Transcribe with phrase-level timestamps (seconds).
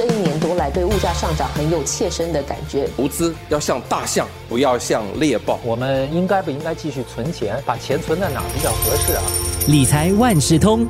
[0.00, 2.88] 这一年多来对物价上涨很有切身的感觉。
[2.96, 5.60] 投资要像大象，不要像猎豹。
[5.62, 7.62] 我们应该不应该继续存钱？
[7.66, 9.22] 把钱存在哪比较合适啊？
[9.68, 10.86] 理财万事通，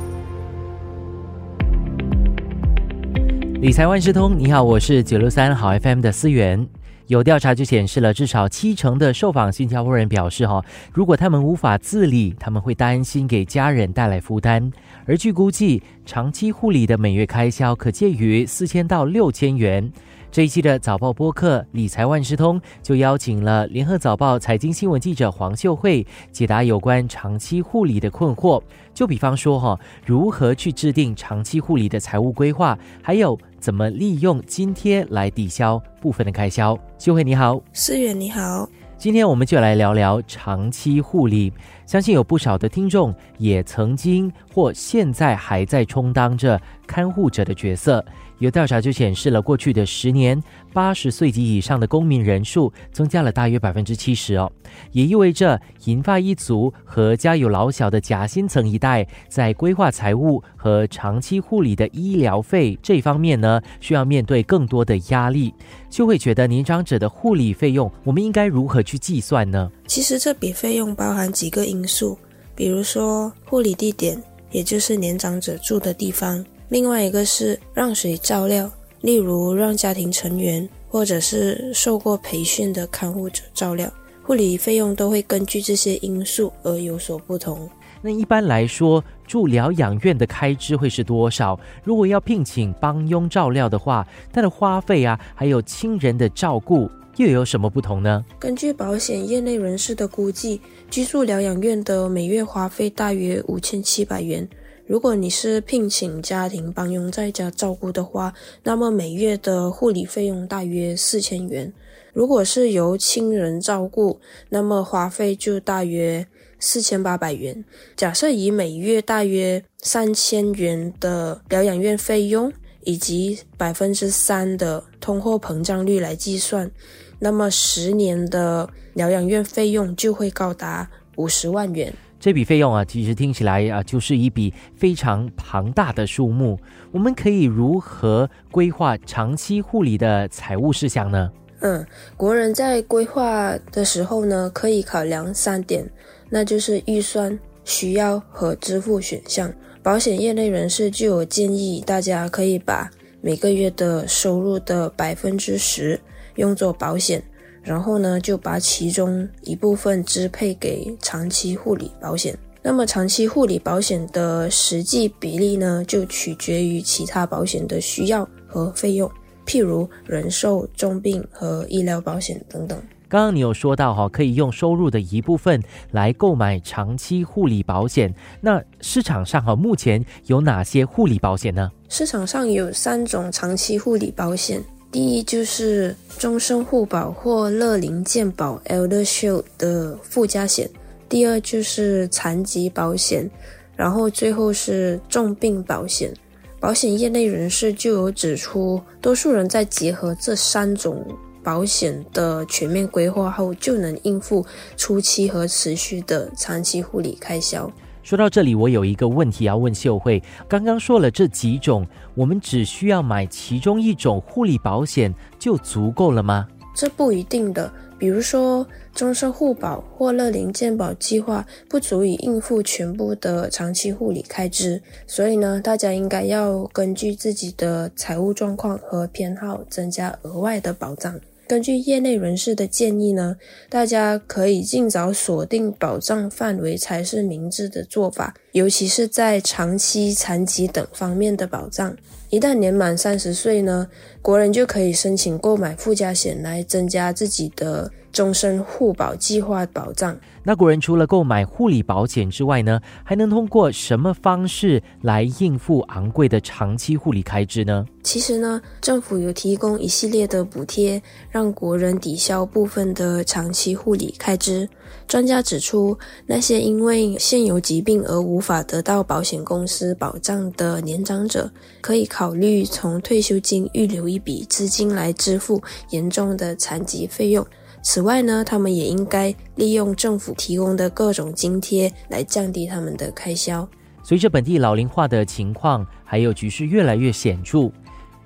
[3.55, 6.65] 理财万事通，你好，我是九六三好 FM 的思源。
[7.11, 14.71] 有调查就显示了，至少七成的受访新加坡人表示，哈，如果他们无法自理，他们会担心给家人带来负担。
[15.05, 19.91] 而据估计，长期护理的每月开销可介于四千到六千元。
[20.31, 28.63] 这一期的早报播客理财万事通就邀请了联合早报财经新闻记者黄秀慧解答有关长期护理的困惑。
[28.93, 36.77] 就比方说哈，如何去制定长期护理的财务规划，还有怎么利用津贴来抵消部分的开销。
[36.97, 38.69] 秀慧你好，思远你好。
[38.97, 41.51] 今天我们就来聊聊长期护理。
[41.85, 48.05] 相信有不少的听众也曾经或现在还在充当着看护者的角色。
[48.41, 50.41] 有调查就显示了，过去的十年，
[50.73, 54.51] 八十岁及以上的公民人数增加了大约百分之七十哦，
[54.93, 65.53] 也意味着银发一族和家有老小的夹心层一代，在规划财务和长期护理的医疗费这方面呢，需要面对更多的压力。
[65.87, 69.71] 就会觉得年长者的护理费用，我们应该如何去计算呢？
[69.85, 72.17] 其实这笔费用包含几个因素，
[72.55, 76.43] 比如说护理地点，也就是年长者住的地方。
[76.71, 83.91] 另外一个是让谁照料，例如让家庭成员或者是受过培训的看护者照料，
[84.23, 87.69] 护理费用都会根据这些因素而有所不同。
[88.01, 91.59] 那一般来说，住疗养院的开支会是多少？
[91.83, 98.23] 如果要聘请帮佣照料的话，它的花费啊，还有亲人的照顾又有什么不同呢？
[98.39, 104.47] 根据保险业内人士的估计，居住疗养院的每月花费大约五千七百元。
[104.91, 111.71] 如果你是聘请家庭帮佣在家照顾的话，那么每月的护理费用大约四千元。
[112.11, 116.27] 如果是由亲人照顾，那么花费就大约
[116.59, 117.63] 四千八百元。
[117.95, 122.51] 假设以每月大约三千元的疗养院费用
[122.83, 126.69] 以及百分之三的通货膨胀率来计算，
[127.17, 131.93] 那么十年的疗养院费用就会高达五十万元。
[132.21, 136.55] 这笔费用啊，其实听起来啊，就是一笔非常庞大的数目。
[136.91, 141.31] 我们可以如何规划长期护理的财务事项呢？
[141.61, 141.83] 嗯，
[142.15, 145.83] 国人在规划的时候呢，可以考量三点，
[146.29, 149.51] 那就是预算、需要和支付选项。
[149.81, 152.87] 保险业内人士就有建议，大家可以把
[153.19, 155.99] 每个月的收入的百分之十
[156.35, 157.19] 用作保险。
[157.61, 162.37] 然后呢，就把其中一部分支配给长期护理保险。
[162.63, 169.09] 那么，长期护理保险的实际比例呢，就取决于其他保险的需要和费用，
[169.47, 172.79] 譬如人寿、重病和医疗保险等等。
[173.09, 175.61] 刚刚你有说到哈，可以用收入的一部分
[175.91, 178.13] 来购买长期护理保险。
[178.39, 181.69] 那市场上哈，目前有哪些护理保险呢？
[181.89, 184.63] 市场上有三种长期护理保险。
[184.91, 190.69] 第一就是终身护保或乐龄健保 （Elder Shield） 的附加险，
[191.07, 193.29] 第二就是残疾保险，
[193.77, 196.13] 然后最后是重病保险。
[196.59, 201.03] 保险业内人士就有指出，多数人在结合这三种
[201.41, 207.71] 保险的全面规划后，就能应付初期和持续的长期护理开销。
[208.03, 210.21] 说到这里，我有一个问题要问秀慧。
[210.47, 211.85] 刚刚说了这几种，
[212.15, 216.47] 我们只需要买其中一种护理保险就足够了吗？
[216.73, 217.71] 这不一定的。
[217.99, 231.13] 比如说，终身护保或乐龄健保计划不足以应付全部的长期护理开支，所以呢，大家应该要根据自己的财务状况和偏好增加额外的保障。
[231.51, 233.35] 根据业内人士的建议呢，
[233.67, 241.93] 大家可以尽早锁定保障范围才是明智的做法，尤其是在长期残疾等方面的保障。
[242.29, 243.85] 一旦年满三十岁呢，
[244.21, 250.17] 国人就可以申请购买附加险来增加自己的终身护保计划保障。
[250.43, 257.85] 那国人除了购买护理保险之外呢，还能通过什么方式来应付昂贵的长期护理开支呢？
[258.01, 260.99] 其实呢，政府有提供一系列的补贴，
[261.29, 264.67] 让国人抵消部分的长期护理开支。
[265.07, 275.61] 专家指出，那些因为现有疾病而无法得到保险公司保障的年长者，可以考虑从退休金预留一笔资金来支付
[275.91, 277.45] 严重的残疾费用。
[277.81, 283.67] 此外呢，他们也应该利用政府提供的各种津贴来降低他们的开销。
[284.03, 287.71] 随着本地老龄化的情况还有局势越来越显著，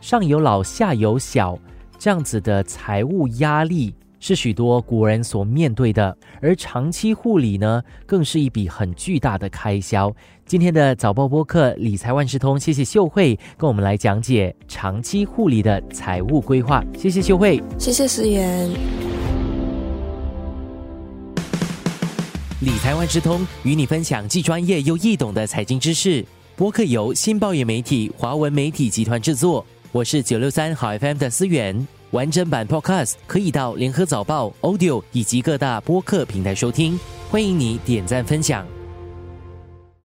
[0.01, 1.57] 上有老下有小
[1.97, 3.95] 这样子的财务压力。
[4.17, 10.11] 是许多国人所面对的，而长期护理呢，更是一笔很巨大的开销。
[10.47, 16.83] 今天的早报播客理财万事通，谢谢秀慧跟我们来讲解长期护理的财务规划。
[16.97, 19.14] 谢谢秀慧，谢谢思源。
[22.61, 26.25] 理财万事通与你分享既专业又易懂的财经知识。
[26.55, 31.85] 播客由新报业媒体华文媒体集团制作，我是九六三好 FM 的思源。
[32.11, 36.97] 完整版 Podcast 可以到联合早报 Audio 以及各大播客平台收听，
[37.29, 38.65] 欢迎你点赞分享。